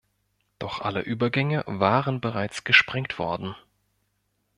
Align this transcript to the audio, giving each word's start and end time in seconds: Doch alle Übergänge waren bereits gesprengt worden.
Doch 0.57 0.81
alle 0.81 1.01
Übergänge 1.01 1.63
waren 1.67 2.21
bereits 2.21 2.63
gesprengt 2.63 3.19
worden. 3.19 3.55